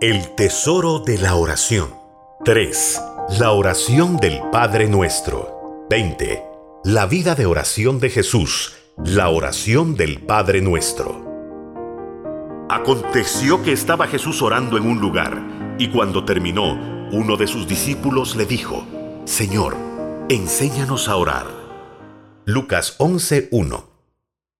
El 0.00 0.34
tesoro 0.34 1.00
de 1.00 1.18
la 1.18 1.34
oración. 1.34 1.90
3. 2.46 3.02
La 3.38 3.50
oración 3.50 4.16
del 4.16 4.40
Padre 4.50 4.88
Nuestro. 4.88 5.86
20. 5.90 6.42
La 6.84 7.04
vida 7.04 7.34
de 7.34 7.44
oración 7.44 8.00
de 8.00 8.08
Jesús. 8.08 8.72
La 8.96 9.28
oración 9.28 9.96
del 9.96 10.22
Padre 10.22 10.62
Nuestro. 10.62 11.22
Aconteció 12.70 13.62
que 13.62 13.72
estaba 13.72 14.06
Jesús 14.06 14.40
orando 14.40 14.78
en 14.78 14.86
un 14.86 15.02
lugar, 15.02 15.76
y 15.78 15.90
cuando 15.90 16.24
terminó, 16.24 17.08
uno 17.12 17.36
de 17.36 17.46
sus 17.46 17.68
discípulos 17.68 18.36
le 18.36 18.46
dijo, 18.46 18.86
Señor, 19.26 19.76
enséñanos 20.30 21.10
a 21.10 21.16
orar. 21.16 21.46
Lucas 22.46 22.96
11.1 22.96 23.84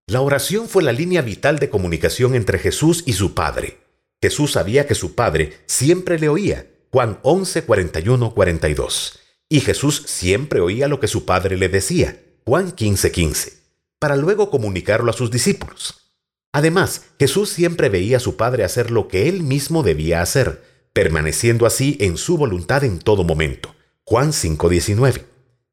La 0.06 0.20
oración 0.20 0.68
fue 0.68 0.82
la 0.82 0.92
línea 0.92 1.22
vital 1.22 1.58
de 1.58 1.70
comunicación 1.70 2.34
entre 2.34 2.58
Jesús 2.58 3.04
y 3.06 3.14
su 3.14 3.32
Padre. 3.32 3.89
Jesús 4.22 4.52
sabía 4.52 4.86
que 4.86 4.94
su 4.94 5.14
Padre 5.14 5.58
siempre 5.66 6.18
le 6.18 6.28
oía. 6.28 6.66
Juan 6.92 7.18
11, 7.22 7.62
41, 7.62 8.34
42. 8.34 9.18
Y 9.48 9.60
Jesús 9.60 10.02
siempre 10.06 10.60
oía 10.60 10.88
lo 10.88 11.00
que 11.00 11.08
su 11.08 11.24
Padre 11.24 11.56
le 11.56 11.68
decía. 11.68 12.20
Juan 12.44 12.72
15, 12.72 13.10
15. 13.10 13.52
Para 13.98 14.16
luego 14.16 14.50
comunicarlo 14.50 15.10
a 15.10 15.14
sus 15.14 15.30
discípulos. 15.30 16.12
Además, 16.52 17.06
Jesús 17.18 17.48
siempre 17.48 17.88
veía 17.88 18.18
a 18.18 18.20
su 18.20 18.36
Padre 18.36 18.64
hacer 18.64 18.90
lo 18.90 19.08
que 19.08 19.28
él 19.28 19.42
mismo 19.42 19.82
debía 19.82 20.20
hacer, 20.20 20.64
permaneciendo 20.92 21.64
así 21.64 21.96
en 22.00 22.16
su 22.16 22.36
voluntad 22.36 22.84
en 22.84 22.98
todo 22.98 23.24
momento. 23.24 23.74
Juan 24.04 24.32
5:19. 24.32 25.24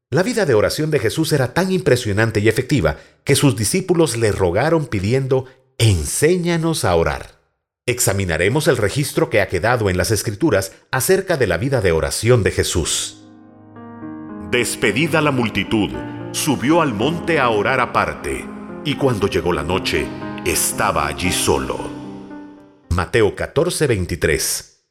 La 0.09 0.23
vida 0.23 0.45
de 0.45 0.53
oración 0.53 0.89
de 0.89 0.99
Jesús 0.99 1.33
era 1.33 1.53
tan 1.53 1.71
impresionante 1.71 2.39
y 2.39 2.47
efectiva 2.47 2.97
que 3.23 3.35
sus 3.35 3.57
discípulos 3.57 4.15
le 4.15 4.31
rogaron 4.31 4.85
pidiendo, 4.85 5.45
enséñanos 5.77 6.85
a 6.85 6.95
orar. 6.95 7.36
Examinaremos 7.89 8.67
el 8.67 8.75
registro 8.75 9.29
que 9.29 9.39
ha 9.39 9.47
quedado 9.47 9.89
en 9.89 9.95
las 9.95 10.11
Escrituras 10.11 10.73
acerca 10.91 11.37
de 11.37 11.47
la 11.47 11.57
vida 11.57 11.79
de 11.79 11.93
oración 11.93 12.43
de 12.43 12.51
Jesús. 12.51 13.29
Despedida 14.51 15.21
la 15.21 15.31
multitud, 15.31 15.89
subió 16.33 16.81
al 16.81 16.93
monte 16.93 17.39
a 17.39 17.47
orar 17.47 17.79
aparte, 17.79 18.45
y 18.83 18.95
cuando 18.95 19.27
llegó 19.27 19.53
la 19.53 19.63
noche, 19.63 20.05
estaba 20.45 21.07
allí 21.07 21.31
solo. 21.31 21.79
Mateo 22.89 23.33
14:23 23.37 24.83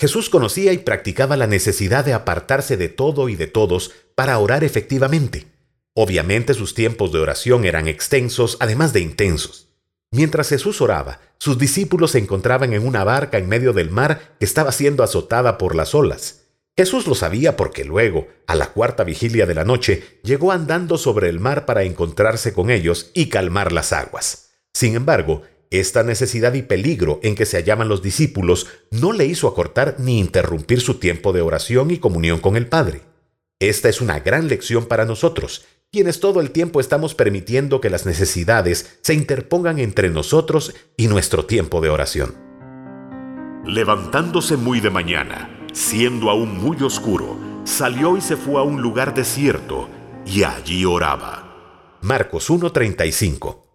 Jesús 0.00 0.30
conocía 0.30 0.72
y 0.72 0.78
practicaba 0.78 1.36
la 1.36 1.46
necesidad 1.46 2.06
de 2.06 2.14
apartarse 2.14 2.78
de 2.78 2.88
todo 2.88 3.28
y 3.28 3.36
de 3.36 3.48
todos 3.48 3.92
para 4.14 4.38
orar 4.38 4.64
efectivamente. 4.64 5.46
Obviamente 5.94 6.54
sus 6.54 6.72
tiempos 6.72 7.12
de 7.12 7.18
oración 7.18 7.66
eran 7.66 7.86
extensos, 7.86 8.56
además 8.60 8.94
de 8.94 9.00
intensos. 9.00 9.71
Mientras 10.12 10.50
Jesús 10.50 10.82
oraba, 10.82 11.20
sus 11.38 11.56
discípulos 11.56 12.10
se 12.12 12.18
encontraban 12.18 12.74
en 12.74 12.86
una 12.86 13.02
barca 13.02 13.38
en 13.38 13.48
medio 13.48 13.72
del 13.72 13.90
mar 13.90 14.36
que 14.38 14.44
estaba 14.44 14.70
siendo 14.70 15.02
azotada 15.02 15.56
por 15.56 15.74
las 15.74 15.94
olas. 15.94 16.42
Jesús 16.76 17.06
lo 17.06 17.14
sabía 17.14 17.56
porque 17.56 17.84
luego, 17.84 18.28
a 18.46 18.54
la 18.54 18.66
cuarta 18.66 19.04
vigilia 19.04 19.46
de 19.46 19.54
la 19.54 19.64
noche, 19.64 20.20
llegó 20.22 20.52
andando 20.52 20.98
sobre 20.98 21.30
el 21.30 21.40
mar 21.40 21.64
para 21.64 21.82
encontrarse 21.82 22.52
con 22.52 22.70
ellos 22.70 23.10
y 23.14 23.30
calmar 23.30 23.72
las 23.72 23.94
aguas. 23.94 24.50
Sin 24.74 24.94
embargo, 24.94 25.42
esta 25.70 26.02
necesidad 26.02 26.52
y 26.52 26.62
peligro 26.62 27.18
en 27.22 27.34
que 27.34 27.46
se 27.46 27.56
hallaban 27.56 27.88
los 27.88 28.02
discípulos 28.02 28.66
no 28.90 29.14
le 29.14 29.24
hizo 29.24 29.48
acortar 29.48 29.96
ni 29.98 30.18
interrumpir 30.18 30.82
su 30.82 30.98
tiempo 30.98 31.32
de 31.32 31.40
oración 31.40 31.90
y 31.90 31.96
comunión 31.96 32.38
con 32.40 32.56
el 32.56 32.66
Padre. 32.66 33.00
Esta 33.58 33.88
es 33.88 34.02
una 34.02 34.20
gran 34.20 34.48
lección 34.48 34.84
para 34.84 35.06
nosotros, 35.06 35.64
quienes 35.92 36.20
todo 36.20 36.40
el 36.40 36.52
tiempo 36.52 36.80
estamos 36.80 37.14
permitiendo 37.14 37.82
que 37.82 37.90
las 37.90 38.06
necesidades 38.06 38.98
se 39.02 39.12
interpongan 39.12 39.78
entre 39.78 40.08
nosotros 40.08 40.74
y 40.96 41.06
nuestro 41.06 41.44
tiempo 41.44 41.82
de 41.82 41.90
oración. 41.90 42.34
Levantándose 43.66 44.56
muy 44.56 44.80
de 44.80 44.88
mañana, 44.88 45.66
siendo 45.74 46.30
aún 46.30 46.56
muy 46.56 46.82
oscuro, 46.82 47.36
salió 47.64 48.16
y 48.16 48.22
se 48.22 48.38
fue 48.38 48.58
a 48.58 48.62
un 48.62 48.80
lugar 48.80 49.12
desierto, 49.12 49.90
y 50.24 50.44
allí 50.44 50.86
oraba. 50.86 51.98
Marcos 52.00 52.48
1:35 52.48 53.66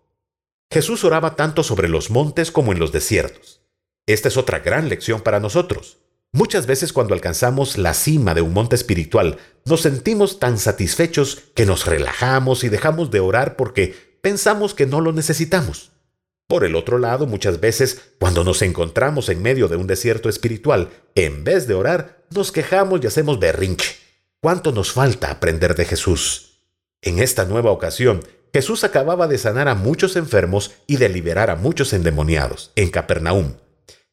Jesús 0.72 1.04
oraba 1.04 1.36
tanto 1.36 1.62
sobre 1.62 1.88
los 1.88 2.10
montes 2.10 2.52
como 2.52 2.72
en 2.72 2.80
los 2.80 2.92
desiertos. 2.92 3.62
Esta 4.08 4.30
es 4.30 4.38
otra 4.38 4.58
gran 4.58 4.90
lección 4.90 5.22
para 5.22 5.40
nosotros. 5.40 6.00
Muchas 6.34 6.68
veces 6.68 6.94
cuando 6.94 7.14
alcanzamos 7.14 7.78
la 7.78 7.94
cima 7.94 8.34
de 8.34 8.42
un 8.42 8.54
monte 8.54 8.76
espiritual, 8.76 9.38
nos 9.66 9.82
sentimos 9.82 10.40
tan 10.40 10.58
satisfechos 10.58 11.44
que 11.56 11.66
nos 11.66 11.86
relajamos 11.86 12.64
y 12.64 12.70
dejamos 12.70 13.12
de 13.12 13.20
orar 13.20 13.56
porque 13.56 14.20
pensamos 14.22 14.74
que 14.74 14.86
no 14.86 15.02
lo 15.02 15.14
necesitamos. 15.14 15.92
Por 16.48 16.64
el 16.64 16.76
otro 16.76 16.98
lado, 16.98 17.28
muchas 17.28 17.60
veces, 17.60 18.14
cuando 18.20 18.44
nos 18.44 18.62
encontramos 18.62 19.28
en 19.30 19.42
medio 19.42 19.68
de 19.68 19.76
un 19.76 19.88
desierto 19.88 20.30
espiritual, 20.30 20.90
en 21.16 21.44
vez 21.44 21.68
de 21.68 21.74
orar, 21.74 22.26
nos 22.30 22.52
quejamos 22.52 23.02
y 23.04 23.08
hacemos 23.08 23.40
berrinche. 23.40 23.98
¿Cuánto 24.40 24.72
nos 24.72 24.94
falta 24.94 25.30
aprender 25.30 25.76
de 25.76 25.86
Jesús? 25.86 26.62
En 27.02 27.20
esta 27.20 27.46
nueva 27.46 27.72
ocasión, 27.72 28.22
Jesús 28.54 28.84
acababa 28.84 29.28
de 29.28 29.38
sanar 29.38 29.68
a 29.68 29.76
muchos 29.76 30.16
enfermos 30.16 30.72
y 30.88 30.98
de 30.98 31.10
liberar 31.10 31.50
a 31.50 31.56
muchos 31.56 31.92
endemoniados 31.92 32.72
en 32.76 32.92
Capernaum. 32.92 33.56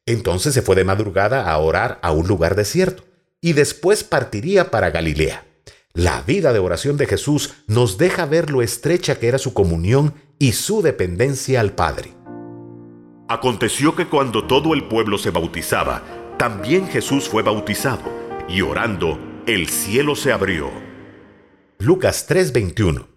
Entonces 0.05 0.53
se 0.53 0.61
fue 0.61 0.75
de 0.75 0.83
madrugada 0.83 1.49
a 1.49 1.57
orar 1.57 1.99
a 2.01 2.11
un 2.11 2.27
lugar 2.27 2.55
desierto 2.55 3.03
y 3.41 3.53
después 3.53 4.03
partiría 4.03 4.71
para 4.71 4.91
Galilea. 4.91 5.45
La 5.93 6.21
vida 6.21 6.51
de 6.51 6.59
oración 6.59 6.97
de 6.97 7.07
Jesús 7.07 7.53
nos 7.67 7.97
deja 7.97 8.25
ver 8.25 8.49
lo 8.49 8.61
estrecha 8.61 9.17
que 9.17 9.27
era 9.27 9.37
su 9.37 9.53
comunión 9.53 10.13
y 10.37 10.51
su 10.51 10.81
dependencia 10.81 11.61
al 11.61 11.71
Padre. 11.71 12.13
Aconteció 13.27 13.95
que 13.95 14.07
cuando 14.07 14.45
todo 14.45 14.73
el 14.73 14.87
pueblo 14.87 15.17
se 15.17 15.31
bautizaba, 15.31 16.03
también 16.37 16.87
Jesús 16.87 17.29
fue 17.29 17.43
bautizado, 17.43 18.03
y 18.49 18.61
orando, 18.61 19.17
el 19.47 19.69
cielo 19.69 20.15
se 20.15 20.31
abrió. 20.31 20.69
Lucas 21.79 22.27
3:21 22.27 23.07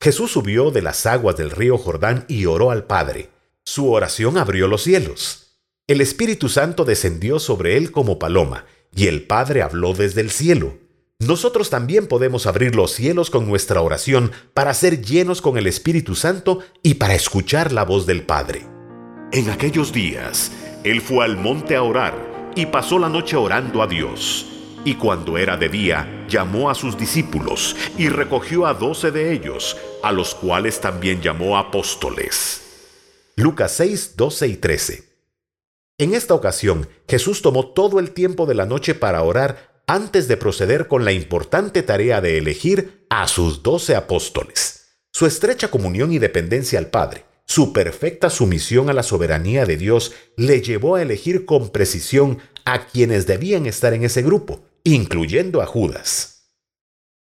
Jesús 0.00 0.32
subió 0.32 0.70
de 0.70 0.82
las 0.82 1.06
aguas 1.06 1.36
del 1.36 1.50
río 1.50 1.78
Jordán 1.78 2.24
y 2.28 2.46
oró 2.46 2.70
al 2.70 2.84
Padre. 2.84 3.30
Su 3.64 3.90
oración 3.90 4.38
abrió 4.38 4.68
los 4.68 4.82
cielos. 4.82 5.45
El 5.88 6.00
Espíritu 6.00 6.48
Santo 6.48 6.84
descendió 6.84 7.38
sobre 7.38 7.76
él 7.76 7.92
como 7.92 8.18
paloma, 8.18 8.64
y 8.92 9.06
el 9.06 9.22
Padre 9.22 9.62
habló 9.62 9.94
desde 9.94 10.20
el 10.20 10.32
cielo. 10.32 10.78
Nosotros 11.20 11.70
también 11.70 12.08
podemos 12.08 12.48
abrir 12.48 12.74
los 12.74 12.90
cielos 12.90 13.30
con 13.30 13.46
nuestra 13.46 13.80
oración 13.80 14.32
para 14.52 14.74
ser 14.74 15.00
llenos 15.00 15.40
con 15.40 15.56
el 15.56 15.68
Espíritu 15.68 16.16
Santo 16.16 16.58
y 16.82 16.94
para 16.94 17.14
escuchar 17.14 17.70
la 17.70 17.84
voz 17.84 18.04
del 18.04 18.24
Padre. 18.24 18.66
En 19.30 19.48
aquellos 19.48 19.92
días, 19.92 20.50
él 20.82 21.00
fue 21.00 21.24
al 21.24 21.36
monte 21.36 21.76
a 21.76 21.84
orar 21.84 22.52
y 22.56 22.66
pasó 22.66 22.98
la 22.98 23.08
noche 23.08 23.36
orando 23.36 23.80
a 23.80 23.86
Dios. 23.86 24.46
Y 24.84 24.96
cuando 24.96 25.38
era 25.38 25.56
de 25.56 25.68
día, 25.68 26.26
llamó 26.28 26.68
a 26.68 26.74
sus 26.74 26.98
discípulos 26.98 27.76
y 27.96 28.08
recogió 28.08 28.66
a 28.66 28.74
doce 28.74 29.12
de 29.12 29.32
ellos, 29.32 29.76
a 30.02 30.10
los 30.10 30.34
cuales 30.34 30.80
también 30.80 31.22
llamó 31.22 31.56
apóstoles. 31.56 32.62
Lucas 33.36 33.70
6, 33.76 34.14
12 34.16 34.48
y 34.48 34.56
13. 34.56 35.05
En 35.98 36.12
esta 36.12 36.34
ocasión, 36.34 36.88
Jesús 37.08 37.40
tomó 37.40 37.68
todo 37.68 37.98
el 38.00 38.10
tiempo 38.10 38.44
de 38.44 38.54
la 38.54 38.66
noche 38.66 38.94
para 38.94 39.22
orar 39.22 39.82
antes 39.86 40.28
de 40.28 40.36
proceder 40.36 40.88
con 40.88 41.06
la 41.06 41.12
importante 41.12 41.82
tarea 41.82 42.20
de 42.20 42.36
elegir 42.36 43.06
a 43.08 43.26
sus 43.28 43.62
doce 43.62 43.96
apóstoles. 43.96 44.98
Su 45.10 45.24
estrecha 45.24 45.68
comunión 45.68 46.12
y 46.12 46.18
dependencia 46.18 46.78
al 46.78 46.88
Padre, 46.88 47.24
su 47.46 47.72
perfecta 47.72 48.28
sumisión 48.28 48.90
a 48.90 48.92
la 48.92 49.02
soberanía 49.02 49.64
de 49.64 49.78
Dios 49.78 50.12
le 50.36 50.60
llevó 50.60 50.96
a 50.96 51.02
elegir 51.02 51.46
con 51.46 51.70
precisión 51.70 52.40
a 52.66 52.86
quienes 52.88 53.26
debían 53.26 53.64
estar 53.64 53.94
en 53.94 54.04
ese 54.04 54.20
grupo, 54.20 54.60
incluyendo 54.84 55.62
a 55.62 55.66
Judas. 55.66 56.50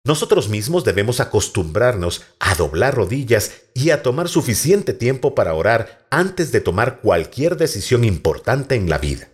Nosotros 0.06 0.48
mismos 0.48 0.86
debemos 0.86 1.20
acostumbrarnos 1.20 2.24
a 2.40 2.56
doblar 2.56 2.96
rodillas 2.96 3.63
y 3.74 3.90
a 3.90 4.04
tomar 4.04 4.30
suficiente 4.30 4.94
tiempo 4.94 5.36
para 5.36 5.54
orar 5.54 6.06
antes 6.10 6.52
de 6.52 6.62
tomar 6.62 7.00
cualquier 7.00 7.58
decisión 7.58 8.04
importante 8.04 8.76
en 8.76 8.90
la 8.90 8.98
vida. 8.98 9.30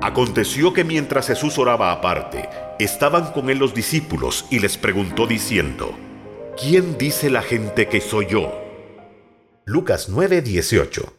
Aconteció 0.00 0.72
que 0.72 0.84
mientras 0.84 1.26
Jesús 1.26 1.58
oraba 1.58 1.90
aparte, 1.90 2.48
estaban 2.78 3.32
con 3.32 3.50
él 3.50 3.58
los 3.58 3.74
discípulos 3.74 4.44
y 4.50 4.58
les 4.58 4.76
preguntó 4.76 5.26
diciendo, 5.26 5.96
¿quién 6.60 6.98
dice 6.98 7.30
la 7.30 7.42
gente 7.42 7.88
que 7.88 8.00
soy 8.00 8.26
yo? 8.26 8.52
Lucas 9.64 10.10
9:18 10.10 11.12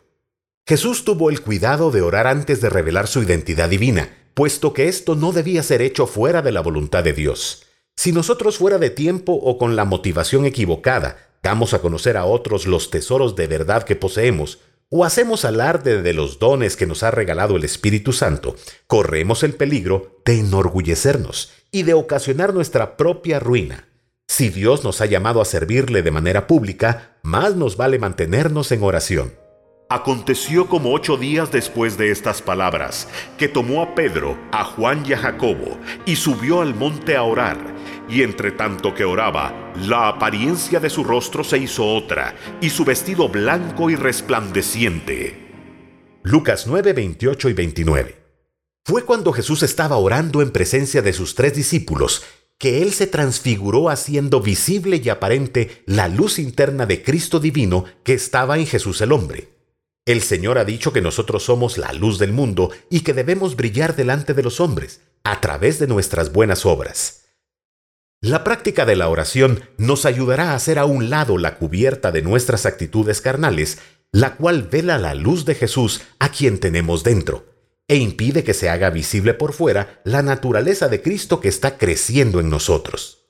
Jesús 0.68 1.04
tuvo 1.04 1.30
el 1.30 1.42
cuidado 1.42 1.92
de 1.92 2.02
orar 2.02 2.28
antes 2.28 2.62
de 2.62 2.70
revelar 2.70 3.08
su 3.08 3.22
identidad 3.22 3.70
divina, 3.70 4.10
puesto 4.34 4.74
que 4.74 4.88
esto 4.88 5.16
no 5.16 5.32
debía 5.32 5.64
ser 5.64 5.82
hecho 5.82 6.08
fuera 6.08 6.42
de 6.42 6.52
la 6.52 6.62
voluntad 6.62 7.04
de 7.04 7.14
Dios. 7.14 7.64
Si 7.96 8.12
nosotros 8.12 8.58
fuera 8.58 8.78
de 8.78 8.90
tiempo 8.90 9.34
o 9.34 9.58
con 9.58 9.76
la 9.76 9.86
motivación 9.86 10.46
equivocada 10.46 11.18
damos 11.46 11.76
a 11.76 11.80
conocer 11.80 12.18
a 12.18 12.26
otros 12.26 12.66
los 12.66 12.90
tesoros 12.90 13.36
de 13.36 13.46
verdad 13.46 13.84
que 13.84 13.96
poseemos, 13.96 14.58
o 14.90 15.06
hacemos 15.06 15.46
alarde 15.46 16.02
de 16.02 16.12
los 16.12 16.40
dones 16.40 16.76
que 16.76 16.88
nos 16.88 17.04
ha 17.04 17.12
regalado 17.12 17.56
el 17.56 17.64
Espíritu 17.64 18.14
Santo, 18.14 18.56
corremos 18.88 19.44
el 19.44 19.54
peligro 19.54 20.22
de 20.26 20.40
enorgullecernos 20.40 21.52
y 21.72 21.84
de 21.84 21.94
ocasionar 21.94 22.52
nuestra 22.52 22.98
propia 22.98 23.40
ruina. 23.40 23.88
Si 24.28 24.50
Dios 24.50 24.84
nos 24.84 25.02
ha 25.02 25.06
llamado 25.06 25.40
a 25.40 25.46
servirle 25.46 26.02
de 26.02 26.10
manera 26.10 26.48
pública, 26.48 27.20
más 27.22 27.56
nos 27.56 27.78
vale 27.78 28.00
mantenernos 28.00 28.72
en 28.72 28.82
oración. 28.82 29.34
Aconteció 29.88 30.68
como 30.68 30.94
ocho 30.94 31.16
días 31.16 31.52
después 31.52 31.96
de 31.96 32.10
estas 32.10 32.42
palabras, 32.42 33.08
que 33.38 33.48
tomó 33.48 33.84
a 33.84 33.94
Pedro, 33.94 34.36
a 34.52 34.64
Juan 34.64 35.04
y 35.08 35.14
a 35.14 35.20
Jacobo, 35.20 35.78
y 36.08 36.16
subió 36.16 36.62
al 36.62 36.74
monte 36.74 37.16
a 37.16 37.22
orar. 37.22 37.75
Y 38.08 38.22
entre 38.22 38.52
tanto 38.52 38.94
que 38.94 39.04
oraba, 39.04 39.74
la 39.76 40.08
apariencia 40.08 40.80
de 40.80 40.90
su 40.90 41.04
rostro 41.04 41.44
se 41.44 41.58
hizo 41.58 41.86
otra, 41.86 42.36
y 42.62 42.70
su 42.70 42.86
vestido 42.86 43.30
blanco 43.30 43.90
y 43.90 43.96
resplandeciente. 43.96 45.46
Lucas 46.24 46.66
9, 46.68 46.94
28 46.94 47.50
y 47.50 47.54
29. 47.54 48.26
Fue 48.84 49.04
cuando 49.04 49.34
Jesús 49.34 49.64
estaba 49.64 49.98
orando 49.98 50.42
en 50.42 50.52
presencia 50.52 51.02
de 51.02 51.14
sus 51.14 51.34
tres 51.34 51.56
discípulos 51.56 52.24
que 52.58 52.82
Él 52.82 52.94
se 52.94 53.08
transfiguró 53.08 53.90
haciendo 53.90 54.42
visible 54.42 55.02
y 55.04 55.10
aparente 55.10 55.84
la 55.86 56.08
luz 56.08 56.40
interna 56.40 56.86
de 56.86 57.04
Cristo 57.04 57.40
divino 57.40 57.86
que 58.04 58.14
estaba 58.14 58.58
en 58.58 58.66
Jesús 58.66 59.02
el 59.02 59.12
hombre. 59.12 59.50
El 60.06 60.22
Señor 60.22 60.60
ha 60.60 60.66
dicho 60.66 60.94
que 60.94 61.02
nosotros 61.02 61.44
somos 61.44 61.78
la 61.80 61.92
luz 61.92 62.20
del 62.20 62.32
mundo 62.32 62.70
y 62.90 63.00
que 63.02 63.14
debemos 63.14 63.56
brillar 63.56 63.96
delante 63.96 64.34
de 64.36 64.44
los 64.44 64.60
hombres 64.60 65.02
a 65.24 65.42
través 65.42 65.80
de 65.80 65.88
nuestras 65.88 66.32
buenas 66.32 66.66
obras. 66.66 67.25
La 68.26 68.44
práctica 68.44 68.88
de 68.88 68.96
la 68.96 69.08
oración 69.08 69.70
nos 69.78 70.04
ayudará 70.04 70.50
a 70.50 70.56
hacer 70.56 70.80
a 70.80 70.86
un 70.86 71.12
lado 71.12 71.38
la 71.38 71.58
cubierta 71.58 72.12
de 72.12 72.24
nuestras 72.24 72.66
actitudes 72.66 73.22
carnales, 73.22 73.78
la 74.12 74.36
cual 74.36 74.64
vela 74.64 74.98
la 74.98 75.14
luz 75.14 75.46
de 75.46 75.54
Jesús 75.54 76.02
a 76.18 76.30
quien 76.30 76.60
tenemos 76.60 77.04
dentro, 77.04 77.46
e 77.88 77.98
impide 77.98 78.44
que 78.44 78.56
se 78.56 78.68
haga 78.68 78.90
visible 78.90 79.36
por 79.36 79.54
fuera 79.54 80.02
la 80.06 80.24
naturaleza 80.24 80.88
de 80.88 81.04
Cristo 81.04 81.40
que 81.40 81.50
está 81.50 81.78
creciendo 81.78 82.40
en 82.40 82.50
nosotros. 82.50 83.28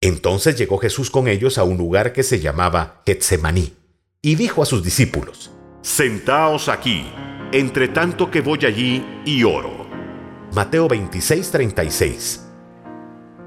Entonces 0.00 0.58
llegó 0.58 0.78
Jesús 0.78 1.12
con 1.12 1.28
ellos 1.28 1.56
a 1.56 1.62
un 1.62 1.78
lugar 1.78 2.12
que 2.12 2.24
se 2.24 2.40
llamaba 2.40 3.00
Getsemaní, 3.06 3.74
y 4.22 4.34
dijo 4.34 4.60
a 4.60 4.66
sus 4.66 4.82
discípulos, 4.82 5.52
Sentaos 5.82 6.68
aquí, 6.68 7.06
entre 7.52 7.86
tanto 7.86 8.28
que 8.28 8.40
voy 8.40 8.66
allí 8.66 9.06
y 9.24 9.44
oro. 9.44 9.86
Mateo 10.52 10.88
26:36. 10.88 12.41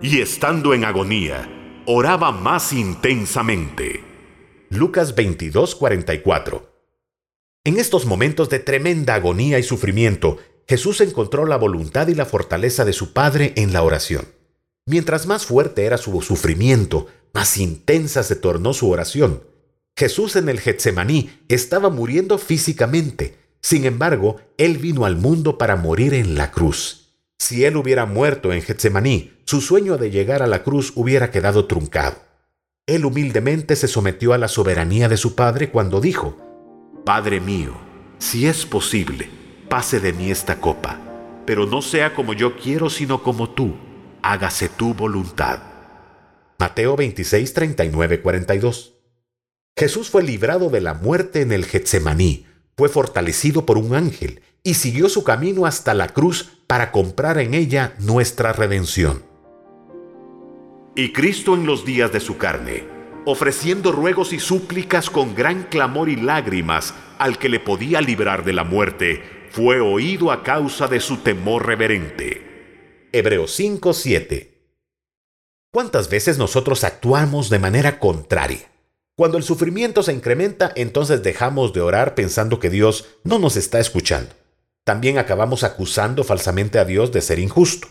Y 0.02 0.20
estando 0.20 0.74
en 0.74 0.84
agonía, 0.84 1.50
oraba 1.86 2.32
más 2.32 2.74
intensamente. 2.74 4.04
Lucas 4.70 5.16
22:44. 5.16 6.64
En 7.64 7.80
estos 7.80 8.06
momentos 8.06 8.50
de 8.50 8.60
tremenda 8.60 9.16
agonía 9.16 9.58
y 9.58 9.64
sufrimiento, 9.64 10.38
Jesús 10.68 11.00
encontró 11.00 11.46
la 11.46 11.56
voluntad 11.56 12.10
y 12.10 12.14
la 12.14 12.26
fortaleza 12.26 12.84
de 12.84 12.92
su 12.92 13.14
Padre 13.14 13.54
en 13.56 13.72
la 13.72 13.84
oración. 13.84 14.26
Mientras 14.86 15.28
más 15.28 15.46
fuerte 15.46 15.86
era 15.86 15.98
su 15.98 16.22
sufrimiento, 16.22 17.08
más 17.34 17.58
intensa 17.58 18.24
se 18.24 18.36
tornó 18.36 18.74
su 18.74 18.90
oración. 18.90 19.44
Jesús 19.98 20.36
en 20.36 20.50
el 20.50 20.60
Getsemaní 20.60 21.30
estaba 21.48 21.90
muriendo 21.90 22.38
físicamente. 22.38 23.38
Sin 23.62 23.86
embargo, 23.86 24.42
Él 24.58 24.78
vino 24.78 25.06
al 25.06 25.16
mundo 25.16 25.58
para 25.58 25.78
morir 25.78 26.14
en 26.14 26.36
la 26.36 26.52
cruz. 26.52 27.05
Si 27.38 27.66
Él 27.66 27.78
hubiera 27.78 28.06
muerto 28.06 28.54
en 28.54 28.62
Getsemaní, 28.62 29.34
su 29.46 29.62
sueño 29.62 29.98
de 29.98 30.10
llegar 30.10 30.42
a 30.42 30.48
la 30.48 30.64
cruz 30.64 30.94
hubiera 30.96 31.32
quedado 31.32 31.66
truncado. 31.66 32.18
Él 32.88 33.06
humildemente 33.06 33.76
se 33.76 33.88
sometió 33.88 34.34
a 34.34 34.38
la 34.38 34.48
soberanía 34.48 35.10
de 35.10 35.18
su 35.18 35.36
Padre 35.36 35.70
cuando 35.70 36.02
dijo, 36.02 36.38
Padre 37.06 37.40
mío, 37.40 37.76
si 38.20 38.48
es 38.48 38.66
posible, 38.66 39.30
pase 39.70 40.00
de 40.00 40.14
mí 40.14 40.32
esta 40.32 40.60
copa, 40.60 41.00
pero 41.46 41.66
no 41.66 41.82
sea 41.82 42.14
como 42.14 42.34
yo 42.34 42.56
quiero, 42.58 42.90
sino 42.90 43.22
como 43.22 43.50
tú, 43.50 43.76
hágase 44.22 44.70
tu 44.70 44.94
voluntad. 44.94 45.60
Mateo 46.58 46.96
26, 46.96 47.54
39, 47.54 48.22
42. 48.22 48.94
Jesús 49.78 50.10
fue 50.10 50.24
librado 50.24 50.70
de 50.70 50.82
la 50.82 50.94
muerte 50.94 51.42
en 51.42 51.52
el 51.52 51.66
Getsemaní, 51.66 52.46
fue 52.78 52.88
fortalecido 52.88 53.66
por 53.66 53.78
un 53.78 53.94
ángel 53.94 54.42
y 54.66 54.74
siguió 54.74 55.08
su 55.08 55.24
camino 55.24 55.68
hasta 55.68 55.94
la 55.94 56.10
cruz 56.10 56.50
para 56.68 56.92
comprar 56.92 57.38
en 57.38 57.54
ella 57.54 57.94
nuestra 58.00 58.52
redención. 58.52 59.24
Y 60.96 61.14
Cristo 61.14 61.54
en 61.54 61.68
los 61.68 61.86
días 61.86 62.12
de 62.12 62.20
su 62.20 62.38
carne, 62.38 62.84
ofreciendo 63.26 63.92
ruegos 63.92 64.34
y 64.34 64.40
súplicas 64.40 65.12
con 65.12 65.36
gran 65.36 65.64
clamor 65.66 66.10
y 66.10 66.16
lágrimas 66.16 66.96
al 67.20 67.38
que 67.38 67.48
le 67.48 67.60
podía 67.60 68.02
librar 68.02 68.44
de 68.44 68.54
la 68.54 68.64
muerte, 68.64 69.22
fue 69.52 69.80
oído 69.82 70.32
a 70.32 70.42
causa 70.42 70.88
de 70.88 71.00
su 71.00 71.18
temor 71.18 71.68
reverente. 71.68 73.10
Hebreos 73.14 73.58
5:7 73.60 74.50
¿Cuántas 75.72 76.10
veces 76.10 76.40
nosotros 76.40 76.84
actuamos 76.84 77.52
de 77.52 77.60
manera 77.60 78.00
contraria? 78.00 78.72
Cuando 79.16 79.38
el 79.38 79.44
sufrimiento 79.44 80.02
se 80.02 80.14
incrementa, 80.14 80.72
entonces 80.76 81.22
dejamos 81.22 81.72
de 81.72 81.82
orar 81.82 82.16
pensando 82.16 82.60
que 82.60 82.72
Dios 82.72 83.06
no 83.24 83.38
nos 83.38 83.58
está 83.58 83.80
escuchando. 83.80 84.34
También 84.86 85.18
acabamos 85.18 85.64
acusando 85.64 86.24
falsamente 86.24 86.78
a 86.78 86.86
Dios 86.86 87.12
de 87.12 87.22
ser 87.22 87.40
injusto. 87.40 87.88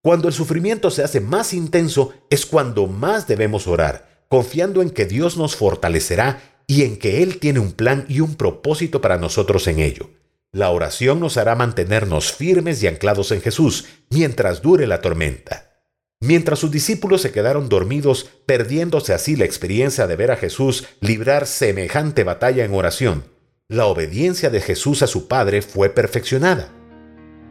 Cuando 0.00 0.28
el 0.28 0.34
sufrimiento 0.34 0.90
se 0.92 1.02
hace 1.02 1.20
más 1.20 1.52
intenso 1.52 2.14
es 2.30 2.46
cuando 2.46 2.86
más 2.86 3.26
debemos 3.26 3.66
orar, 3.66 4.24
confiando 4.28 4.80
en 4.80 4.90
que 4.90 5.04
Dios 5.04 5.36
nos 5.36 5.56
fortalecerá 5.56 6.40
y 6.68 6.84
en 6.84 6.96
que 6.96 7.24
Él 7.24 7.40
tiene 7.40 7.58
un 7.58 7.72
plan 7.72 8.06
y 8.08 8.20
un 8.20 8.36
propósito 8.36 9.00
para 9.00 9.18
nosotros 9.18 9.66
en 9.66 9.80
ello. 9.80 10.10
La 10.52 10.70
oración 10.70 11.18
nos 11.18 11.36
hará 11.36 11.56
mantenernos 11.56 12.32
firmes 12.32 12.80
y 12.84 12.86
anclados 12.86 13.32
en 13.32 13.42
Jesús 13.42 13.86
mientras 14.08 14.62
dure 14.62 14.86
la 14.86 15.00
tormenta. 15.00 15.82
Mientras 16.20 16.60
sus 16.60 16.70
discípulos 16.70 17.20
se 17.20 17.32
quedaron 17.32 17.68
dormidos, 17.68 18.30
perdiéndose 18.46 19.12
así 19.12 19.34
la 19.34 19.44
experiencia 19.44 20.06
de 20.06 20.14
ver 20.14 20.30
a 20.30 20.36
Jesús 20.36 20.86
librar 21.00 21.46
semejante 21.46 22.22
batalla 22.22 22.64
en 22.64 22.74
oración, 22.74 23.24
la 23.70 23.84
obediencia 23.84 24.48
de 24.48 24.62
Jesús 24.62 25.02
a 25.02 25.06
su 25.06 25.28
Padre 25.28 25.60
fue 25.60 25.90
perfeccionada. 25.90 26.68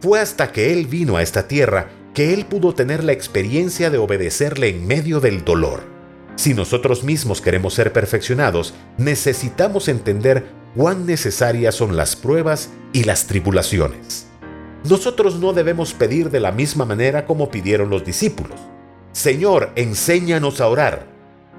Fue 0.01 0.19
hasta 0.19 0.51
que 0.51 0.73
Él 0.73 0.87
vino 0.87 1.15
a 1.15 1.21
esta 1.21 1.47
tierra 1.47 1.89
que 2.15 2.33
Él 2.33 2.45
pudo 2.47 2.73
tener 2.73 3.03
la 3.03 3.11
experiencia 3.11 3.91
de 3.91 3.99
obedecerle 3.99 4.69
en 4.69 4.87
medio 4.87 5.19
del 5.19 5.45
dolor. 5.45 5.83
Si 6.35 6.55
nosotros 6.55 7.03
mismos 7.03 7.39
queremos 7.39 7.75
ser 7.75 7.93
perfeccionados, 7.93 8.73
necesitamos 8.97 9.87
entender 9.87 10.45
cuán 10.75 11.05
necesarias 11.05 11.75
son 11.75 11.95
las 11.95 12.15
pruebas 12.15 12.71
y 12.93 13.03
las 13.03 13.27
tribulaciones 13.27 14.27
nosotros 14.89 15.37
no 15.39 15.53
debemos 15.53 15.93
pedir 15.93 16.29
de 16.29 16.39
la 16.39 16.51
misma 16.51 16.85
manera 16.85 17.25
como 17.25 17.51
pidieron 17.51 17.89
los 17.89 18.05
discípulos. 18.05 18.59
Señor, 19.11 19.71
enséñanos 19.75 20.61
a 20.61 20.67
orar. 20.67 21.07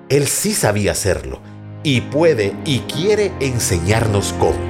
Él 0.09 0.27
sí 0.27 0.55
sabía 0.55 0.93
hacerlo 0.93 1.41
y 1.83 2.01
puede 2.01 2.55
y 2.65 2.81
quiere 2.81 3.33
enseñarnos 3.41 4.35
cómo. 4.39 4.68